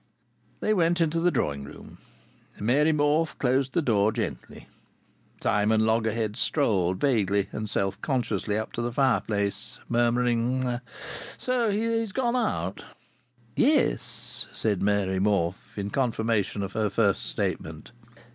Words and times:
They 0.61 0.73
went 0.73 0.99
into 0.99 1.19
the 1.19 1.29
drawing 1.29 1.63
room. 1.63 1.99
Mary 2.59 2.91
Morfe 2.91 3.37
closed 3.37 3.73
the 3.73 3.83
door 3.83 4.11
gently. 4.11 4.67
Simon 5.43 5.85
Loggerheads 5.85 6.39
strolled 6.39 6.99
vaguely 6.99 7.49
and 7.51 7.69
self 7.69 8.01
consciously 8.01 8.57
up 8.57 8.71
to 8.71 8.81
the 8.81 8.91
fireplace, 8.91 9.77
murmuring: 9.87 10.81
"So 11.37 11.69
he's 11.69 12.13
gone 12.13 12.35
out?" 12.35 12.83
"Yes," 13.55 14.47
said 14.51 14.81
Mary 14.81 15.19
Morfe, 15.19 15.77
in 15.77 15.91
confirmation 15.91 16.63
of 16.63 16.73
her 16.73 16.89
first 16.89 17.27
statement. 17.27 17.91